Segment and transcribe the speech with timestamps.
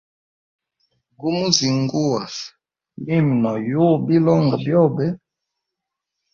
[1.19, 2.23] Gumu zinguwa,
[3.03, 5.05] mimi noyuwa bilongwa byobe.